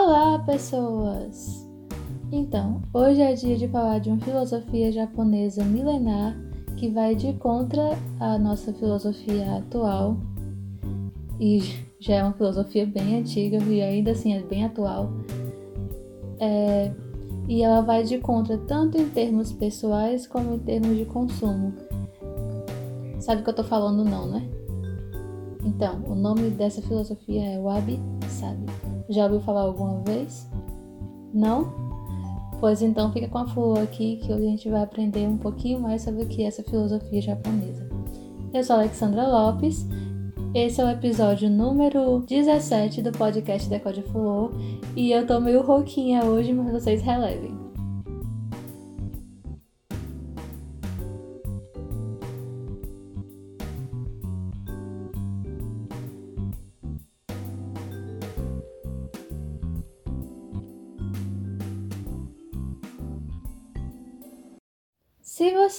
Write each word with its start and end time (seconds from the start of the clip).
Olá, 0.00 0.38
pessoas! 0.38 1.68
Então, 2.30 2.80
hoje 2.94 3.20
é 3.20 3.34
dia 3.34 3.56
de 3.56 3.66
falar 3.66 3.98
de 3.98 4.08
uma 4.08 4.20
filosofia 4.20 4.92
japonesa 4.92 5.64
milenar 5.64 6.38
que 6.76 6.88
vai 6.88 7.16
de 7.16 7.32
contra 7.32 7.98
a 8.20 8.38
nossa 8.38 8.72
filosofia 8.72 9.56
atual 9.56 10.16
e 11.40 11.58
já 11.98 12.14
é 12.14 12.22
uma 12.22 12.32
filosofia 12.32 12.86
bem 12.86 13.18
antiga 13.18 13.56
e 13.56 13.82
ainda 13.82 14.12
assim 14.12 14.34
é 14.34 14.40
bem 14.40 14.64
atual. 14.64 15.10
É, 16.38 16.92
e 17.48 17.60
ela 17.64 17.80
vai 17.80 18.04
de 18.04 18.18
contra 18.18 18.56
tanto 18.56 18.96
em 18.96 19.08
termos 19.08 19.50
pessoais 19.50 20.28
como 20.28 20.54
em 20.54 20.60
termos 20.60 20.96
de 20.96 21.06
consumo. 21.06 21.74
Sabe 23.18 23.40
o 23.40 23.44
que 23.44 23.50
eu 23.50 23.56
tô 23.56 23.64
falando, 23.64 24.04
não, 24.04 24.28
né? 24.28 24.48
Então, 25.64 26.02
o 26.06 26.14
nome 26.14 26.50
dessa 26.50 26.80
filosofia 26.82 27.44
é 27.44 27.60
Wabi 27.60 28.00
Sabi. 28.28 28.66
Já 29.08 29.24
ouviu 29.24 29.40
falar 29.40 29.62
alguma 29.62 30.00
vez? 30.02 30.48
Não? 31.32 31.88
Pois 32.60 32.82
então 32.82 33.12
fica 33.12 33.28
com 33.28 33.38
a 33.38 33.46
flor 33.46 33.78
aqui 33.78 34.16
que 34.16 34.32
hoje 34.32 34.46
a 34.46 34.50
gente 34.50 34.68
vai 34.68 34.82
aprender 34.82 35.26
um 35.28 35.38
pouquinho 35.38 35.80
mais 35.80 36.02
sobre 36.02 36.24
o 36.24 36.26
que 36.26 36.42
é 36.42 36.46
essa 36.46 36.62
filosofia 36.62 37.22
japonesa. 37.22 37.88
Eu 38.52 38.64
sou 38.64 38.76
Alexandra 38.76 39.28
Lopes, 39.28 39.86
esse 40.54 40.80
é 40.80 40.84
o 40.84 40.90
episódio 40.90 41.50
número 41.50 42.20
17 42.20 43.02
do 43.02 43.12
podcast 43.12 43.68
Decode 43.68 44.02
Flor 44.02 44.50
e 44.96 45.12
eu 45.12 45.26
tô 45.26 45.38
meio 45.38 45.62
rouquinha 45.62 46.24
hoje, 46.24 46.52
mas 46.52 46.72
vocês 46.72 47.02
relevem. 47.02 47.67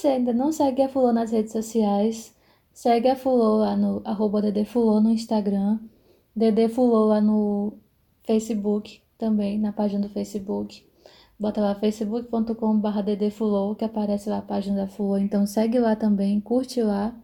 Você 0.00 0.08
ainda 0.08 0.32
não 0.32 0.50
segue 0.50 0.82
a 0.82 0.88
Fulô 0.88 1.12
nas 1.12 1.30
redes 1.30 1.52
sociais, 1.52 2.34
segue 2.72 3.08
a 3.08 3.16
Fulô 3.16 3.58
lá 3.58 3.76
no 3.76 4.00
arroba 4.04 4.40
Fulô 4.64 5.00
no 5.00 5.10
Instagram, 5.10 5.78
Dede 6.34 6.68
Fulô 6.68 7.04
lá 7.06 7.20
no 7.20 7.74
Facebook 8.24 9.02
também, 9.18 9.58
na 9.58 9.72
página 9.72 10.00
do 10.00 10.08
Facebook. 10.08 10.88
Bota 11.38 11.60
lá 11.60 11.74
facebook.com.br 11.74 13.02
ddfulô, 13.02 13.74
que 13.74 13.84
aparece 13.84 14.28
lá 14.28 14.38
a 14.38 14.42
página 14.42 14.76
da 14.76 14.88
Fulô. 14.88 15.18
Então 15.18 15.46
segue 15.46 15.78
lá 15.78 15.96
também, 15.96 16.40
curte 16.40 16.82
lá. 16.82 17.14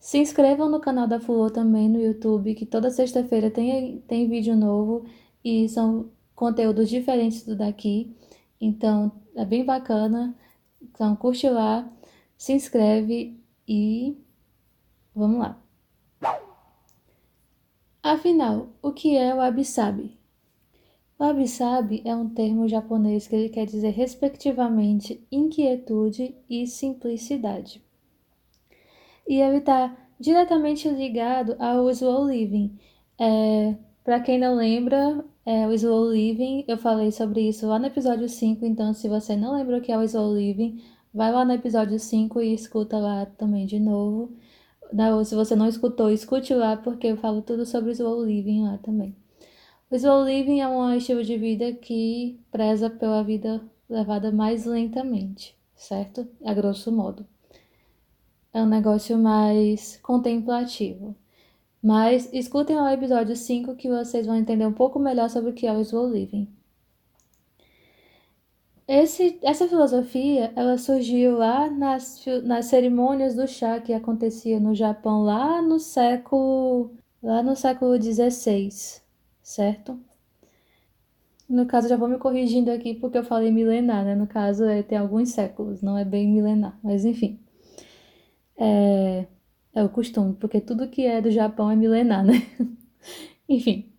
Se 0.00 0.18
inscrevam 0.18 0.68
no 0.68 0.80
canal 0.80 1.06
da 1.06 1.20
Fulô 1.20 1.50
também 1.50 1.88
no 1.88 2.00
YouTube, 2.00 2.54
que 2.54 2.66
toda 2.66 2.90
sexta-feira 2.90 3.50
tem, 3.50 3.98
tem 4.06 4.28
vídeo 4.28 4.56
novo 4.56 5.04
e 5.44 5.68
são 5.68 6.10
conteúdos 6.34 6.88
diferentes 6.88 7.44
do 7.44 7.56
daqui. 7.56 8.16
Então 8.60 9.12
é 9.36 9.44
bem 9.44 9.64
bacana. 9.64 10.34
Então 10.80 11.16
curte 11.16 11.48
lá, 11.48 11.90
se 12.36 12.52
inscreve 12.52 13.38
e 13.66 14.16
vamos 15.14 15.38
lá. 15.40 15.60
Afinal, 18.02 18.68
o 18.80 18.92
que 18.92 19.16
é 19.16 19.34
o 19.34 19.38
wabi-sabi? 19.38 20.16
Wabi-sabi 21.18 22.00
é 22.04 22.14
um 22.14 22.28
termo 22.28 22.68
japonês 22.68 23.26
que 23.26 23.34
ele 23.34 23.48
quer 23.48 23.66
dizer 23.66 23.90
respectivamente 23.90 25.26
inquietude 25.32 26.34
e 26.48 26.66
simplicidade. 26.66 27.82
E 29.26 29.40
ele 29.40 29.58
está 29.58 29.94
diretamente 30.18 30.88
ligado 30.88 31.56
ao 31.58 31.90
slow 31.90 32.28
living. 32.28 32.78
É, 33.18 33.74
Para 34.04 34.20
quem 34.20 34.38
não 34.38 34.54
lembra, 34.54 35.24
é, 35.48 35.66
o 35.66 35.72
slow 35.72 36.12
living, 36.12 36.62
eu 36.68 36.76
falei 36.76 37.10
sobre 37.10 37.48
isso 37.48 37.66
lá 37.66 37.78
no 37.78 37.86
episódio 37.86 38.28
5, 38.28 38.66
então 38.66 38.92
se 38.92 39.08
você 39.08 39.34
não 39.34 39.54
lembra 39.54 39.78
o 39.78 39.80
que 39.80 39.90
é 39.90 39.96
o 39.96 40.02
slow 40.02 40.36
living, 40.36 40.84
vai 41.12 41.32
lá 41.32 41.42
no 41.42 41.54
episódio 41.54 41.98
5 41.98 42.42
e 42.42 42.52
escuta 42.52 42.98
lá 42.98 43.24
também 43.24 43.64
de 43.64 43.80
novo. 43.80 44.36
Se 45.24 45.34
você 45.34 45.56
não 45.56 45.66
escutou, 45.66 46.10
escute 46.10 46.52
lá, 46.52 46.76
porque 46.76 47.06
eu 47.06 47.16
falo 47.16 47.40
tudo 47.40 47.64
sobre 47.64 47.88
o 47.88 47.92
slow 47.92 48.22
living 48.22 48.64
lá 48.64 48.76
também. 48.76 49.16
O 49.90 49.94
slow 49.96 50.22
living 50.22 50.60
é 50.60 50.68
um 50.68 50.92
estilo 50.92 51.24
de 51.24 51.38
vida 51.38 51.72
que 51.72 52.38
preza 52.50 52.90
pela 52.90 53.22
vida 53.22 53.62
levada 53.88 54.30
mais 54.30 54.66
lentamente, 54.66 55.56
certo? 55.74 56.28
A 56.44 56.52
grosso 56.52 56.92
modo. 56.92 57.26
É 58.52 58.60
um 58.60 58.66
negócio 58.66 59.16
mais 59.16 59.98
contemplativo. 60.02 61.16
Mas 61.82 62.28
escutem 62.32 62.76
o 62.76 62.88
episódio 62.88 63.36
5 63.36 63.76
que 63.76 63.88
vocês 63.88 64.26
vão 64.26 64.36
entender 64.36 64.66
um 64.66 64.72
pouco 64.72 64.98
melhor 64.98 65.30
sobre 65.30 65.50
o 65.50 65.54
que 65.54 65.66
é 65.66 65.72
o 65.72 65.80
slow 65.80 66.08
living. 66.08 66.48
Esse, 68.86 69.38
essa 69.42 69.68
filosofia 69.68 70.52
ela 70.56 70.78
surgiu 70.78 71.36
lá 71.36 71.70
nas, 71.70 72.24
nas 72.44 72.66
cerimônias 72.66 73.34
do 73.34 73.46
chá 73.46 73.78
que 73.80 73.92
acontecia 73.92 74.58
no 74.58 74.74
Japão 74.74 75.22
lá 75.24 75.60
no 75.60 75.78
século 75.78 76.90
lá 77.22 77.42
no 77.42 77.54
século 77.56 77.98
16, 77.98 79.02
certo? 79.42 79.98
No 81.48 81.66
caso, 81.66 81.88
já 81.88 81.96
vou 81.96 82.08
me 82.08 82.18
corrigindo 82.18 82.70
aqui 82.70 82.94
porque 82.94 83.18
eu 83.18 83.24
falei 83.24 83.50
milenar, 83.50 84.04
né? 84.04 84.14
No 84.14 84.26
caso, 84.26 84.64
é, 84.64 84.82
tem 84.82 84.98
alguns 84.98 85.30
séculos, 85.30 85.80
não 85.82 85.96
é 85.96 86.04
bem 86.04 86.28
milenar, 86.28 86.78
mas 86.82 87.04
enfim. 87.04 87.38
É, 88.56 89.26
é 89.78 89.84
o 89.84 89.88
costume, 89.88 90.34
porque 90.34 90.60
tudo 90.60 90.88
que 90.88 91.04
é 91.06 91.20
do 91.20 91.30
Japão 91.30 91.70
é 91.70 91.76
milenar, 91.76 92.24
né? 92.24 92.34
Enfim. 93.48 93.90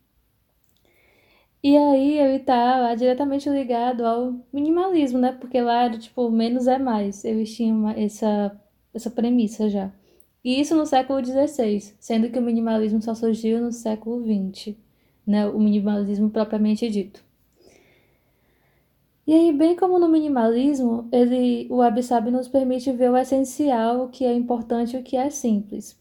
E 1.62 1.76
aí 1.78 2.18
ele 2.18 2.40
tá 2.40 2.96
diretamente 2.96 3.50
ligado 3.50 4.06
ao 4.06 4.34
minimalismo, 4.52 5.20
né? 5.20 5.34
Porque 5.34 5.60
lá 5.62 5.84
era 5.86 5.98
tipo, 5.98 6.30
menos 6.32 6.68
é 6.68 6.78
mais. 6.80 7.26
Eles 7.26 7.54
tinham 7.56 7.90
essa, 7.90 8.58
essa 8.94 9.10
premissa 9.10 9.70
já. 9.70 9.92
E 10.44 10.60
isso 10.60 10.76
no 10.76 10.86
século 10.86 11.24
XVI, 11.24 11.96
sendo 12.00 12.30
que 12.30 12.40
o 12.40 12.42
minimalismo 12.42 13.02
só 13.02 13.14
surgiu 13.14 13.62
no 13.62 13.72
século 13.74 14.24
XX, 14.24 14.76
né? 15.28 15.48
O 15.48 15.60
minimalismo 15.60 16.30
propriamente 16.30 16.90
dito. 16.90 17.24
E 19.30 19.34
aí, 19.36 19.54
bem 19.54 19.76
como 19.76 20.00
no 20.00 20.10
minimalismo, 20.10 21.08
ele, 21.12 21.68
o 21.70 21.84
Abissab 21.84 22.32
nos 22.32 22.48
permite 22.48 22.92
ver 22.92 23.12
o 23.12 23.16
essencial, 23.16 24.06
o 24.06 24.10
que 24.10 24.26
é 24.26 24.34
importante 24.34 24.98
e 24.98 25.00
o 25.00 25.04
que 25.04 25.16
é 25.16 25.30
simples. 25.30 25.96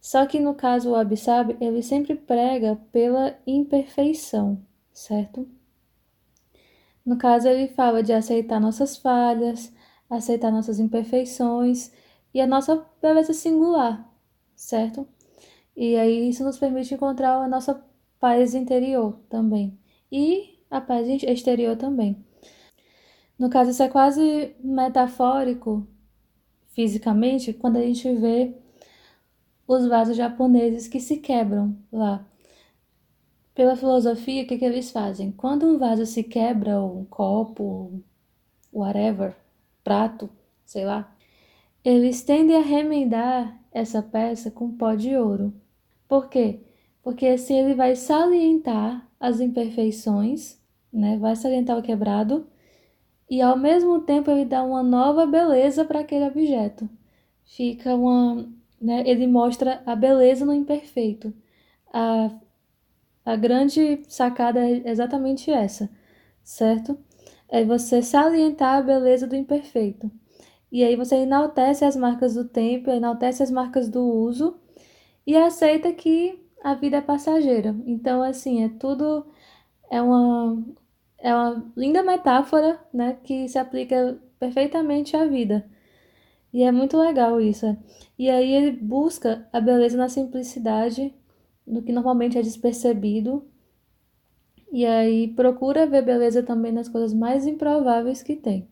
Só 0.00 0.24
que 0.26 0.38
no 0.38 0.54
caso 0.54 0.90
o 0.90 0.94
Abissab, 0.94 1.56
ele 1.60 1.82
sempre 1.82 2.14
prega 2.14 2.76
pela 2.92 3.36
imperfeição, 3.44 4.62
certo? 4.92 5.44
No 7.04 7.18
caso, 7.18 7.48
ele 7.48 7.66
fala 7.66 8.00
de 8.00 8.12
aceitar 8.12 8.60
nossas 8.60 8.96
falhas, 8.96 9.72
aceitar 10.08 10.52
nossas 10.52 10.78
imperfeições 10.78 11.90
e 12.32 12.40
a 12.40 12.46
nossa 12.46 12.86
beleza 13.02 13.32
singular, 13.32 14.08
certo? 14.54 15.04
E 15.76 15.96
aí 15.96 16.28
isso 16.28 16.44
nos 16.44 16.60
permite 16.60 16.94
encontrar 16.94 17.42
a 17.42 17.48
nossa 17.48 17.84
paz 18.20 18.54
interior 18.54 19.18
também 19.28 19.76
e 20.12 20.60
a 20.70 20.80
paz 20.80 21.08
exterior 21.24 21.76
também. 21.76 22.27
No 23.38 23.48
caso, 23.48 23.70
isso 23.70 23.82
é 23.82 23.88
quase 23.88 24.54
metafórico 24.62 25.86
fisicamente 26.70 27.52
quando 27.52 27.76
a 27.76 27.82
gente 27.82 28.12
vê 28.14 28.54
os 29.66 29.86
vasos 29.86 30.16
japoneses 30.16 30.88
que 30.88 30.98
se 30.98 31.18
quebram 31.18 31.76
lá. 31.92 32.26
Pela 33.54 33.76
filosofia, 33.76 34.42
o 34.42 34.46
que, 34.46 34.58
que 34.58 34.64
eles 34.64 34.90
fazem? 34.90 35.32
Quando 35.32 35.66
um 35.66 35.78
vaso 35.78 36.06
se 36.06 36.22
quebra, 36.22 36.80
ou 36.80 37.00
um 37.00 37.04
copo, 37.04 38.02
whatever, 38.72 39.36
prato, 39.82 40.30
sei 40.64 40.84
lá, 40.84 41.12
eles 41.84 42.22
tendem 42.22 42.56
a 42.56 42.60
remendar 42.60 43.58
essa 43.72 44.02
peça 44.02 44.50
com 44.50 44.70
pó 44.70 44.94
de 44.94 45.16
ouro. 45.16 45.52
Por 46.08 46.28
quê? 46.28 46.60
Porque 47.02 47.26
assim 47.26 47.58
ele 47.58 47.74
vai 47.74 47.96
salientar 47.96 49.08
as 49.18 49.40
imperfeições, 49.40 50.58
né? 50.92 51.16
vai 51.18 51.34
salientar 51.34 51.76
o 51.76 51.82
quebrado 51.82 52.46
e 53.28 53.40
ao 53.42 53.56
mesmo 53.56 54.00
tempo 54.00 54.30
ele 54.30 54.44
dá 54.44 54.62
uma 54.62 54.82
nova 54.82 55.26
beleza 55.26 55.84
para 55.84 56.00
aquele 56.00 56.26
objeto. 56.26 56.88
Fica 57.44 57.94
uma, 57.94 58.48
né, 58.80 59.02
ele 59.06 59.26
mostra 59.26 59.82
a 59.86 59.94
beleza 59.96 60.44
no 60.44 60.54
imperfeito. 60.54 61.32
A, 61.92 62.30
a 63.24 63.36
grande 63.36 64.02
sacada 64.08 64.60
é 64.60 64.88
exatamente 64.90 65.50
essa, 65.50 65.90
certo? 66.42 66.98
É 67.48 67.64
você 67.64 68.02
salientar 68.02 68.78
a 68.78 68.82
beleza 68.82 69.26
do 69.26 69.36
imperfeito. 69.36 70.10
E 70.70 70.84
aí 70.84 70.96
você 70.96 71.16
enaltece 71.16 71.84
as 71.84 71.96
marcas 71.96 72.34
do 72.34 72.44
tempo, 72.44 72.90
enaltece 72.90 73.42
as 73.42 73.50
marcas 73.50 73.88
do 73.88 74.02
uso 74.02 74.58
e 75.26 75.36
aceita 75.36 75.92
que 75.92 76.38
a 76.62 76.74
vida 76.74 76.98
é 76.98 77.00
passageira. 77.00 77.74
Então, 77.86 78.22
assim, 78.22 78.64
é 78.64 78.68
tudo 78.68 79.26
é 79.90 80.00
uma 80.02 80.62
é 81.18 81.34
uma 81.34 81.64
linda 81.76 82.02
metáfora, 82.02 82.80
né, 82.92 83.18
que 83.24 83.48
se 83.48 83.58
aplica 83.58 84.18
perfeitamente 84.38 85.16
à 85.16 85.26
vida. 85.26 85.68
E 86.52 86.62
é 86.62 86.72
muito 86.72 86.96
legal 86.98 87.40
isso. 87.40 87.76
E 88.18 88.30
aí 88.30 88.52
ele 88.52 88.72
busca 88.72 89.48
a 89.52 89.60
beleza 89.60 89.96
na 89.96 90.08
simplicidade, 90.08 91.14
no 91.66 91.82
que 91.82 91.92
normalmente 91.92 92.38
é 92.38 92.42
despercebido, 92.42 93.44
E 94.72 94.86
aí 94.86 95.28
procura 95.28 95.86
ver 95.86 96.00
beleza 96.00 96.42
também 96.42 96.72
nas 96.72 96.88
coisas 96.88 97.12
mais 97.12 97.46
improváveis 97.46 98.22
que 98.22 98.34
tem. 98.34 98.66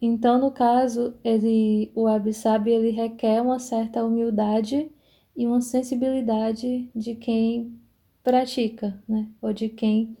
Então, 0.00 0.38
no 0.38 0.50
caso, 0.50 1.14
ele, 1.24 1.90
o 1.94 2.06
Abisab, 2.06 2.68
ele 2.70 2.90
requer 2.90 3.40
uma 3.40 3.58
certa 3.58 4.04
humildade 4.04 4.90
e 5.36 5.46
uma 5.46 5.60
sensibilidade 5.60 6.90
de 6.94 7.14
quem 7.14 7.78
pratica, 8.22 9.02
né? 9.08 9.28
Ou 9.40 9.52
de 9.52 9.68
quem 9.68 10.16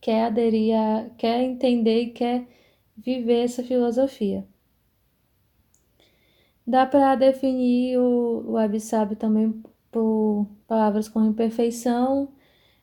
quer 0.00 0.24
aderir 0.24 0.74
a, 0.76 1.10
quer 1.16 1.42
entender 1.42 2.02
e 2.02 2.10
quer 2.10 2.46
viver 2.96 3.44
essa 3.44 3.62
filosofia. 3.62 4.46
Dá 6.66 6.86
para 6.86 7.16
definir 7.16 7.98
o, 7.98 8.52
o 8.52 9.16
também 9.16 9.62
por 9.90 10.46
palavras 10.66 11.08
como 11.08 11.26
imperfeição, 11.26 12.32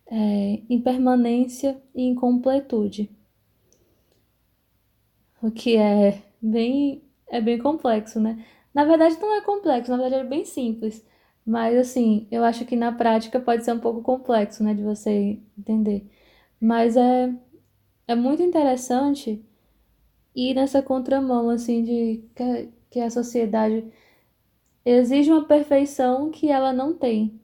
é, 0.07 0.61
impermanência 0.69 1.81
e 1.95 2.03
incompletude. 2.03 3.09
O 5.41 5.51
que 5.51 5.77
é 5.77 6.21
bem, 6.41 7.03
é 7.29 7.39
bem 7.39 7.57
complexo, 7.57 8.19
né? 8.19 8.43
Na 8.73 8.83
verdade, 8.85 9.17
não 9.19 9.35
é 9.35 9.41
complexo, 9.41 9.91
na 9.91 9.97
verdade 9.97 10.25
é 10.25 10.29
bem 10.29 10.45
simples. 10.45 11.05
Mas, 11.45 11.77
assim, 11.77 12.27
eu 12.29 12.43
acho 12.43 12.65
que 12.65 12.75
na 12.75 12.91
prática 12.91 13.39
pode 13.39 13.63
ser 13.63 13.73
um 13.73 13.79
pouco 13.79 14.01
complexo, 14.01 14.63
né, 14.63 14.73
de 14.73 14.83
você 14.83 15.39
entender. 15.57 16.05
Mas 16.59 16.97
é, 16.97 17.33
é 18.07 18.15
muito 18.15 18.41
interessante 18.41 19.43
ir 20.35 20.53
nessa 20.53 20.81
contramão, 20.81 21.49
assim, 21.49 21.83
de 21.83 22.23
que, 22.35 22.69
que 22.89 22.99
a 22.99 23.09
sociedade 23.09 23.85
exige 24.85 25.31
uma 25.31 25.45
perfeição 25.45 26.31
que 26.31 26.49
ela 26.49 26.71
não 26.71 26.93
tem. 26.93 27.39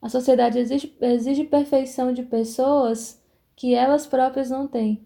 A 0.00 0.08
sociedade 0.08 0.58
exige, 0.58 0.94
exige 1.00 1.44
perfeição 1.44 2.12
de 2.12 2.22
pessoas 2.22 3.22
que 3.56 3.74
elas 3.74 4.06
próprias 4.06 4.50
não 4.50 4.66
têm. 4.68 5.04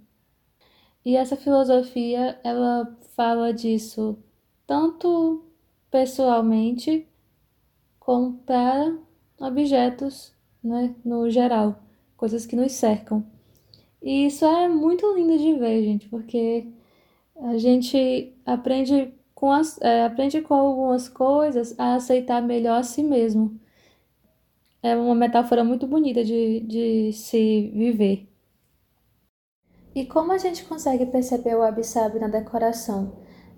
E 1.05 1.17
essa 1.17 1.37
filosofia, 1.37 2.39
ela 2.45 2.97
fala 3.15 3.53
disso 3.53 4.19
tanto 4.67 5.45
pessoalmente 5.91 7.09
como 7.99 8.39
para 8.39 8.99
objetos, 9.41 10.35
né, 10.63 10.95
no 11.05 11.31
geral, 11.31 11.83
coisas 12.19 12.45
que 12.45 12.57
nos 12.57 12.73
cercam. 12.73 13.25
E 14.03 14.27
isso 14.27 14.45
é 14.45 14.69
muito 14.69 15.11
lindo 15.15 15.39
de 15.39 15.55
ver, 15.55 15.83
gente, 15.83 16.09
porque 16.09 16.67
a 17.37 17.57
gente 17.57 18.35
aprende 18.45 19.15
com, 19.35 19.51
as, 19.51 19.81
é, 19.81 20.05
aprende 20.05 20.43
com 20.43 20.53
algumas 20.53 21.09
coisas 21.09 21.75
a 21.79 21.95
aceitar 21.95 22.43
melhor 22.43 22.81
a 22.81 22.83
si 22.83 23.03
mesmo. 23.03 23.59
É 24.83 24.97
uma 24.97 25.15
metáfora 25.15 25.65
muito 25.65 25.87
bonita 25.87 26.25
de, 26.25 26.61
de 26.61 27.13
se 27.13 27.71
viver. 27.75 28.29
E 29.95 30.05
como 30.05 30.33
a 30.33 30.39
gente 30.39 30.65
consegue 30.65 31.07
perceber 31.07 31.57
o 31.57 31.63
abissab 31.63 32.19
na 32.19 32.29
decoração? 32.29 33.13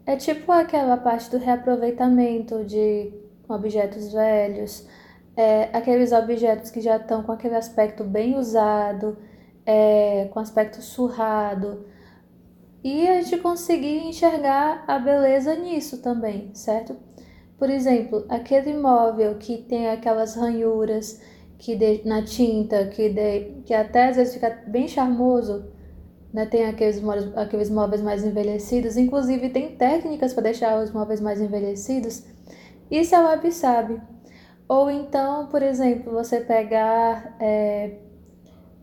É 0.07 0.17
tipo 0.17 0.51
aquela 0.53 0.97
parte 0.97 1.31
do 1.31 1.39
reaproveitamento 1.39 2.65
de 2.65 3.13
objetos 3.49 4.13
velhos, 4.13 4.87
é, 5.41 5.71
aqueles 5.73 6.13
objetos 6.13 6.71
que 6.71 6.83
já 6.83 6.97
estão 6.99 7.23
com 7.23 7.33
aquele 7.33 7.55
aspecto 7.55 8.05
bem 8.05 8.37
usado, 8.37 9.17
é, 9.65 10.29
com 10.33 10.39
aspecto 10.39 10.83
surrado, 10.83 11.87
e 12.85 13.09
a 13.09 13.23
gente 13.23 13.39
conseguir 13.39 14.07
enxergar 14.07 14.85
a 14.87 14.99
beleza 14.99 15.55
nisso 15.55 16.03
também, 16.03 16.51
certo? 16.55 16.95
Por 17.59 17.71
exemplo, 17.71 18.27
aquele 18.29 18.75
móvel 18.75 19.37
que 19.37 19.57
tem 19.59 19.89
aquelas 19.89 20.35
ranhuras 20.37 21.21
que 21.59 21.75
de, 21.75 22.03
na 22.07 22.23
tinta, 22.23 22.87
que, 22.89 23.09
de, 23.09 23.63
que 23.65 23.73
até 23.73 24.09
às 24.09 24.17
vezes 24.17 24.35
fica 24.35 24.63
bem 24.67 24.89
charmoso, 24.89 25.65
né? 26.35 26.45
Tem 26.45 26.67
aqueles, 26.67 27.03
aqueles 27.35 27.71
móveis 27.71 28.03
mais 28.03 28.25
envelhecidos, 28.25 28.99
inclusive 28.99 29.49
tem 29.49 29.75
técnicas 29.77 30.35
para 30.35 30.45
deixar 30.45 30.83
os 30.83 30.91
móveis 30.93 31.21
mais 31.21 31.41
envelhecidos 31.41 32.25
isso 32.91 33.15
é 33.15 33.21
o 33.21 33.23
wabi-sabi. 33.23 34.01
Ou 34.71 34.89
então, 34.89 35.49
por 35.49 35.65
exemplo, 35.65 36.13
você 36.13 36.43
pegar 36.43 37.35
é, 37.41 37.97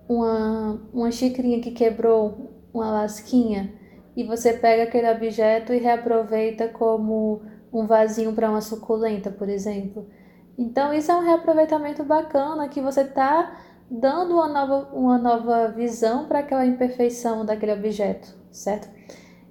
uma, 0.06 0.82
uma 0.94 1.10
xicrinha 1.12 1.62
que 1.62 1.72
quebrou 1.72 2.52
uma 2.74 2.92
lasquinha 2.92 3.74
e 4.14 4.22
você 4.26 4.52
pega 4.52 4.84
aquele 4.84 5.10
objeto 5.10 5.74
e 5.74 5.78
reaproveita 5.78 6.68
como 6.68 7.42
um 7.72 7.88
vasinho 7.88 8.34
para 8.34 8.50
uma 8.50 8.60
suculenta, 8.60 9.32
por 9.32 9.48
exemplo. 9.48 10.10
Então, 10.58 10.94
isso 10.94 11.10
é 11.10 11.16
um 11.16 11.24
reaproveitamento 11.24 12.04
bacana 12.04 12.68
que 12.68 12.82
você 12.82 13.04
está 13.04 13.58
dando 13.90 14.34
uma 14.34 14.50
nova, 14.50 14.90
uma 14.92 15.18
nova 15.18 15.70
visão 15.70 16.26
para 16.28 16.40
aquela 16.40 16.66
imperfeição 16.66 17.46
daquele 17.46 17.72
objeto, 17.72 18.36
certo? 18.52 18.90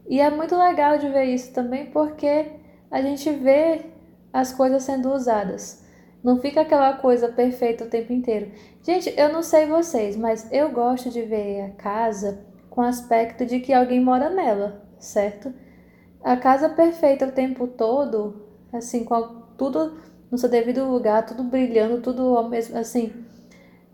E 0.06 0.21
é 0.21 0.29
muito 0.29 0.55
legal 0.55 0.99
de 0.99 1.09
ver 1.09 1.25
isso 1.25 1.55
também 1.55 1.87
porque 1.87 2.61
a 2.91 3.00
gente 3.00 3.31
vê 3.31 3.87
as 4.35 4.53
coisas 4.53 4.83
sendo 4.83 5.11
usadas. 5.11 5.86
Não 6.26 6.40
fica 6.40 6.62
aquela 6.62 6.94
coisa 6.94 7.28
perfeita 7.28 7.84
o 7.84 7.88
tempo 7.88 8.12
inteiro. 8.12 8.50
Gente, 8.82 9.14
eu 9.17 9.32
não 9.32 9.44
sei 9.44 9.64
vocês, 9.67 10.17
mas 10.17 10.50
eu 10.50 10.73
gosto 10.73 11.08
de 11.08 11.23
ver 11.23 11.61
a 11.61 11.70
casa 11.81 12.44
com 12.69 12.82
aspecto 12.82 13.46
de 13.46 13.61
que 13.61 13.73
alguém 13.73 14.00
mora 14.00 14.28
nela, 14.28 14.82
certo? 14.99 15.55
A 16.25 16.37
casa 16.37 16.69
perfeita 16.69 17.28
o 17.28 17.31
tempo 17.31 17.69
todo, 17.69 18.43
assim, 18.73 19.05
com 19.05 19.43
tudo 19.56 20.00
no 20.28 20.37
seu 20.37 20.49
devido 20.49 20.84
lugar, 20.90 21.25
tudo 21.25 21.44
brilhando, 21.44 22.02
tudo 22.02 22.37
ao 22.37 22.49
mesmo, 22.49 22.76
assim, 22.76 23.12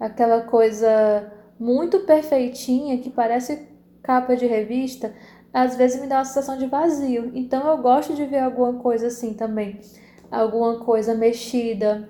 aquela 0.00 0.40
coisa 0.40 1.30
muito 1.60 2.00
perfeitinha 2.00 2.96
que 2.96 3.10
parece 3.10 3.68
capa 4.02 4.34
de 4.34 4.46
revista, 4.46 5.14
às 5.52 5.76
vezes 5.76 6.00
me 6.00 6.06
dá 6.06 6.16
uma 6.16 6.24
sensação 6.24 6.56
de 6.56 6.64
vazio. 6.64 7.30
Então 7.34 7.68
eu 7.68 7.76
gosto 7.76 8.14
de 8.14 8.24
ver 8.24 8.38
alguma 8.38 8.80
coisa 8.80 9.08
assim 9.08 9.34
também 9.34 9.80
alguma 10.32 10.78
coisa 10.78 11.14
mexida, 11.14 12.08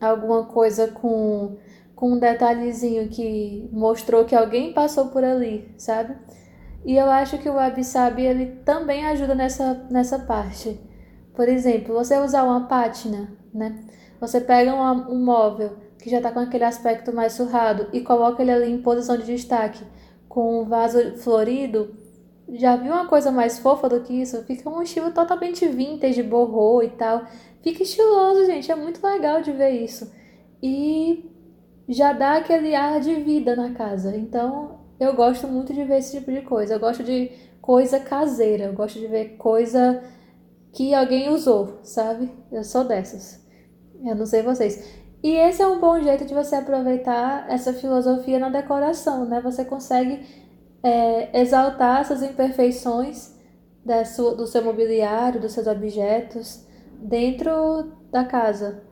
alguma 0.00 0.44
coisa 0.44 0.88
com, 0.88 1.56
com 1.94 2.12
um 2.12 2.18
detalhezinho 2.18 3.08
que 3.08 3.68
mostrou 3.72 4.24
que 4.24 4.34
alguém 4.34 4.72
passou 4.72 5.08
por 5.08 5.24
ali, 5.24 5.74
sabe? 5.76 6.16
E 6.84 6.96
eu 6.96 7.10
acho 7.10 7.38
que 7.38 7.48
o 7.48 7.54
Wabi-Sabi 7.54 8.22
ele 8.22 8.46
também 8.64 9.04
ajuda 9.06 9.34
nessa, 9.34 9.86
nessa 9.90 10.18
parte. 10.20 10.80
Por 11.34 11.48
exemplo, 11.48 11.94
você 11.94 12.18
usar 12.18 12.44
uma 12.44 12.66
pátina, 12.66 13.32
né? 13.52 13.84
Você 14.20 14.40
pega 14.40 14.74
um, 14.74 15.12
um 15.12 15.24
móvel 15.24 15.76
que 15.98 16.10
já 16.10 16.18
está 16.18 16.32
com 16.32 16.40
aquele 16.40 16.64
aspecto 16.64 17.12
mais 17.12 17.32
surrado 17.32 17.88
e 17.92 18.00
coloca 18.00 18.42
ele 18.42 18.50
ali 18.50 18.72
em 18.72 18.82
posição 18.82 19.16
de 19.16 19.24
destaque 19.24 19.84
com 20.28 20.62
um 20.62 20.64
vaso 20.64 21.16
florido, 21.16 21.96
já 22.50 22.76
viu 22.76 22.92
uma 22.92 23.06
coisa 23.06 23.30
mais 23.30 23.58
fofa 23.58 23.88
do 23.88 24.00
que 24.00 24.22
isso? 24.22 24.42
Fica 24.44 24.68
um 24.70 24.82
estilo 24.82 25.10
totalmente 25.10 25.66
vintage, 25.68 26.22
borrou 26.22 26.82
e 26.82 26.90
tal. 26.90 27.24
Fica 27.62 27.82
estiloso, 27.82 28.46
gente. 28.46 28.70
É 28.70 28.74
muito 28.74 29.06
legal 29.06 29.42
de 29.42 29.52
ver 29.52 29.70
isso. 29.70 30.10
E 30.62 31.30
já 31.88 32.12
dá 32.12 32.36
aquele 32.36 32.74
ar 32.74 33.00
de 33.00 33.14
vida 33.16 33.54
na 33.54 33.72
casa. 33.72 34.16
Então, 34.16 34.80
eu 34.98 35.14
gosto 35.14 35.46
muito 35.46 35.74
de 35.74 35.84
ver 35.84 35.98
esse 35.98 36.18
tipo 36.18 36.32
de 36.32 36.42
coisa. 36.42 36.74
Eu 36.74 36.80
gosto 36.80 37.02
de 37.02 37.30
coisa 37.60 38.00
caseira. 38.00 38.64
Eu 38.64 38.72
gosto 38.72 38.98
de 38.98 39.06
ver 39.06 39.36
coisa 39.36 40.02
que 40.72 40.94
alguém 40.94 41.28
usou, 41.28 41.80
sabe? 41.82 42.30
Eu 42.50 42.64
sou 42.64 42.84
dessas. 42.84 43.44
Eu 44.04 44.14
não 44.14 44.26
sei 44.26 44.42
vocês. 44.42 44.98
E 45.22 45.32
esse 45.32 45.60
é 45.60 45.66
um 45.66 45.80
bom 45.80 46.00
jeito 46.00 46.24
de 46.24 46.32
você 46.32 46.56
aproveitar 46.56 47.46
essa 47.50 47.72
filosofia 47.72 48.38
na 48.38 48.48
decoração, 48.48 49.24
né? 49.24 49.40
Você 49.40 49.64
consegue 49.64 50.47
é, 50.82 51.40
exaltar 51.40 52.00
essas 52.00 52.22
imperfeições 52.22 53.36
da 53.84 54.04
sua, 54.04 54.34
do 54.34 54.46
seu 54.46 54.62
mobiliário, 54.62 55.40
dos 55.40 55.52
seus 55.52 55.66
objetos 55.66 56.66
dentro 57.00 57.92
da 58.10 58.24
casa. 58.24 58.82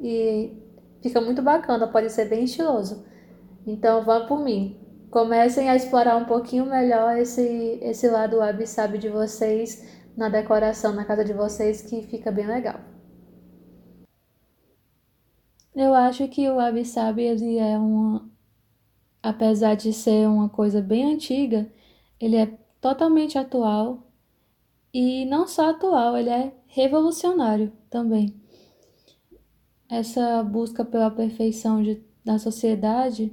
E 0.00 0.56
fica 1.02 1.20
muito 1.20 1.42
bacana, 1.42 1.86
pode 1.86 2.10
ser 2.10 2.28
bem 2.28 2.44
estiloso. 2.44 3.04
Então 3.66 4.04
vão 4.04 4.26
por 4.26 4.42
mim. 4.42 4.80
Comecem 5.10 5.70
a 5.70 5.76
explorar 5.76 6.16
um 6.16 6.24
pouquinho 6.24 6.66
melhor 6.66 7.16
esse, 7.16 7.78
esse 7.82 8.08
lado 8.08 8.38
web 8.38 8.64
de 8.98 9.08
vocês 9.08 10.02
na 10.16 10.28
decoração 10.28 10.92
na 10.92 11.04
casa 11.04 11.24
de 11.24 11.32
vocês, 11.32 11.82
que 11.82 12.02
fica 12.02 12.30
bem 12.30 12.46
legal. 12.46 12.80
Eu 15.74 15.92
acho 15.92 16.28
que 16.28 16.48
o 16.48 16.56
Wabi 16.56 16.82
ele 17.18 17.58
é 17.58 17.76
uma, 17.76 18.30
apesar 19.24 19.74
de 19.74 19.90
ser 19.90 20.28
uma 20.28 20.50
coisa 20.50 20.82
bem 20.82 21.14
antiga, 21.14 21.66
ele 22.20 22.36
é 22.36 22.58
totalmente 22.78 23.38
atual 23.38 24.06
e 24.92 25.24
não 25.24 25.46
só 25.46 25.70
atual, 25.70 26.14
ele 26.14 26.28
é 26.28 26.52
revolucionário 26.66 27.72
também. 27.88 28.38
Essa 29.88 30.42
busca 30.42 30.84
pela 30.84 31.10
perfeição 31.10 31.82
de, 31.82 32.04
da 32.22 32.38
sociedade 32.38 33.32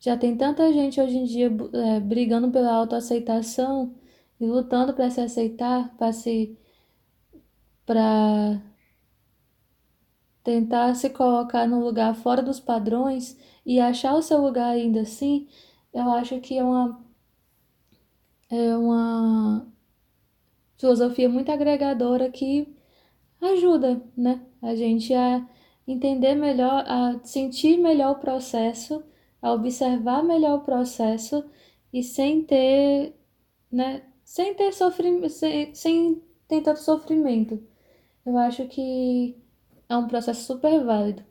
já 0.00 0.16
tem 0.16 0.36
tanta 0.36 0.72
gente 0.72 1.00
hoje 1.00 1.16
em 1.16 1.24
dia 1.24 1.52
é, 1.72 2.00
brigando 2.00 2.50
pela 2.50 2.74
autoaceitação 2.74 3.94
e 4.40 4.44
lutando 4.46 4.92
para 4.92 5.08
se 5.08 5.20
aceitar, 5.20 5.96
para 5.96 6.12
se 6.12 6.58
para 7.86 8.60
tentar 10.42 10.94
se 10.96 11.08
colocar 11.10 11.66
no 11.68 11.78
lugar 11.80 12.14
fora 12.16 12.42
dos 12.42 12.58
padrões 12.58 13.36
e 13.68 13.80
achar 13.80 14.14
o 14.14 14.22
seu 14.22 14.40
lugar 14.42 14.70
ainda 14.70 15.02
assim, 15.02 15.46
eu 15.92 16.10
acho 16.12 16.40
que 16.40 16.58
é 16.58 16.64
uma 16.64 17.04
é 18.50 18.76
uma 18.76 19.66
filosofia 20.78 21.28
muito 21.28 21.50
agregadora 21.52 22.30
que 22.30 22.74
ajuda, 23.42 24.02
né, 24.16 24.46
a 24.62 24.74
gente 24.74 25.12
a 25.14 25.46
entender 25.86 26.34
melhor, 26.34 26.84
a 26.88 27.20
sentir 27.24 27.78
melhor 27.78 28.12
o 28.16 28.20
processo, 28.20 29.04
a 29.42 29.52
observar 29.52 30.22
melhor 30.24 30.58
o 30.60 30.64
processo 30.64 31.44
e 31.92 32.02
sem 32.02 32.42
ter, 32.44 33.14
né, 33.72 34.02
sem 34.24 34.54
ter 34.54 34.72
sofrimento, 34.72 35.28
sem, 35.30 35.74
sem 35.74 36.22
ter 36.48 36.62
tanto 36.62 36.80
sofrimento. 36.80 37.62
Eu 38.26 38.38
acho 38.38 38.66
que 38.68 39.36
é 39.88 39.96
um 39.96 40.08
processo 40.08 40.44
super 40.46 40.84
válido. 40.84 41.27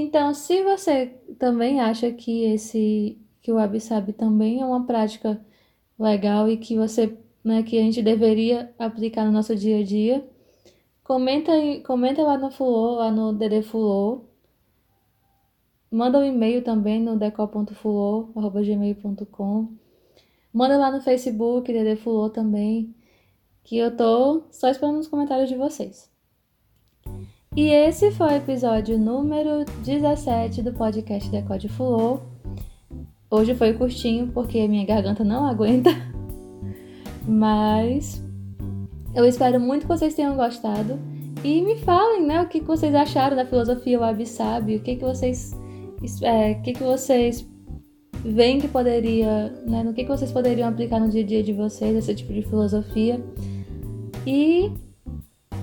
Então, 0.00 0.32
se 0.32 0.62
você 0.62 1.06
também 1.40 1.80
acha 1.80 2.12
que 2.12 2.44
esse 2.44 3.20
que 3.42 3.50
o 3.50 3.56
Wabi 3.56 3.80
também 4.12 4.60
é 4.60 4.64
uma 4.64 4.86
prática 4.86 5.44
legal 5.98 6.48
e 6.48 6.56
que 6.56 6.76
você, 6.76 7.18
né, 7.42 7.64
que 7.64 7.76
a 7.76 7.82
gente 7.82 8.00
deveria 8.00 8.72
aplicar 8.78 9.24
no 9.24 9.32
nosso 9.32 9.56
dia 9.56 9.80
a 9.80 9.82
dia, 9.82 10.24
comenta 11.02 11.50
comenta 11.84 12.22
lá 12.22 12.38
no 12.38 12.48
Flow, 12.50 12.94
lá 12.96 13.10
no 13.10 13.32
DD 13.32 13.62
Flow. 13.62 14.28
Manda 15.90 16.18
um 16.20 16.24
e-mail 16.24 16.62
também 16.62 17.02
no 17.02 17.18
decol.flow@gmail.com. 17.18 19.72
Manda 20.52 20.78
lá 20.78 20.92
no 20.92 21.00
Facebook 21.00 21.72
DD 21.72 21.96
Flow 21.96 22.30
também, 22.30 22.94
que 23.64 23.76
eu 23.76 23.96
tô 23.96 24.44
só 24.52 24.68
esperando 24.70 25.00
os 25.00 25.08
comentários 25.08 25.48
de 25.48 25.56
vocês. 25.56 26.08
E 27.56 27.70
esse 27.70 28.10
foi 28.12 28.28
o 28.28 28.36
episódio 28.36 28.98
número 28.98 29.64
17 29.84 30.62
do 30.62 30.72
podcast 30.72 31.28
Decode 31.30 31.68
Flow. 31.68 32.22
Hoje 33.30 33.54
foi 33.54 33.72
curtinho 33.72 34.28
porque 34.28 34.68
minha 34.68 34.86
garganta 34.86 35.24
não 35.24 35.46
aguenta. 35.46 35.90
Mas 37.26 38.22
eu 39.14 39.24
espero 39.24 39.58
muito 39.58 39.82
que 39.82 39.88
vocês 39.88 40.14
tenham 40.14 40.36
gostado. 40.36 40.98
E 41.42 41.60
me 41.62 41.76
falem, 41.76 42.26
né, 42.26 42.40
o 42.42 42.48
que 42.48 42.60
vocês 42.60 42.94
acharam 42.94 43.36
da 43.36 43.46
filosofia 43.46 43.98
Wabi 43.98 44.26
Sabi, 44.26 44.76
o 44.76 44.80
que, 44.80 44.96
que 44.96 45.04
vocês. 45.04 45.52
É, 46.22 46.52
o 46.52 46.62
que, 46.62 46.72
que 46.74 46.82
vocês 46.82 47.46
veem 48.24 48.60
que 48.60 48.68
poderia. 48.68 49.48
Né, 49.66 49.82
no 49.82 49.92
que, 49.92 50.04
que 50.04 50.10
vocês 50.10 50.30
poderiam 50.30 50.68
aplicar 50.68 51.00
no 51.00 51.08
dia 51.08 51.22
a 51.22 51.26
dia 51.26 51.42
de 51.42 51.52
vocês, 51.52 51.96
esse 51.96 52.14
tipo 52.14 52.32
de 52.32 52.42
filosofia. 52.42 53.20
E 54.26 54.72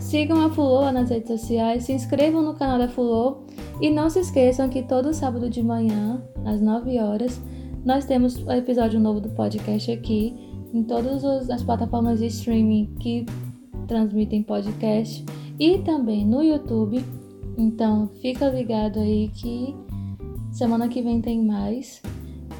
Sigam 0.05 0.39
a 0.45 0.51
Fulô 0.51 0.91
nas 0.91 1.09
redes 1.09 1.27
sociais, 1.27 1.85
se 1.85 1.91
inscrevam 1.91 2.43
no 2.43 2.53
canal 2.53 2.77
da 2.77 2.87
Fulô 2.87 3.37
e 3.81 3.89
não 3.89 4.07
se 4.07 4.19
esqueçam 4.19 4.69
que 4.69 4.83
todo 4.83 5.11
sábado 5.11 5.49
de 5.49 5.63
manhã, 5.63 6.23
às 6.45 6.61
9 6.61 6.99
horas, 6.99 7.41
nós 7.83 8.05
temos 8.05 8.37
um 8.37 8.51
episódio 8.51 8.99
novo 8.99 9.19
do 9.19 9.29
podcast 9.29 9.91
aqui 9.91 10.35
em 10.71 10.83
todas 10.83 11.49
as 11.49 11.63
plataformas 11.63 12.19
de 12.19 12.27
streaming 12.27 12.93
que 12.99 13.25
transmitem 13.87 14.43
podcast 14.43 15.25
e 15.59 15.79
também 15.79 16.23
no 16.23 16.43
YouTube. 16.43 17.03
Então 17.57 18.07
fica 18.21 18.47
ligado 18.47 18.99
aí 18.99 19.29
que 19.29 19.75
semana 20.51 20.87
que 20.87 21.01
vem 21.01 21.19
tem 21.19 21.43
mais. 21.43 21.99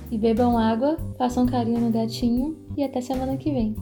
E 0.10 0.18
bebam 0.18 0.58
água, 0.58 0.98
façam 1.16 1.46
carinho 1.46 1.80
no 1.80 1.92
gatinho 1.92 2.58
e 2.76 2.84
até 2.84 3.02
semana 3.02 3.38
que 3.38 3.52
vem. 3.52 3.76